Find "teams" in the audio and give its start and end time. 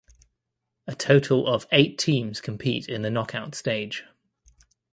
1.99-2.41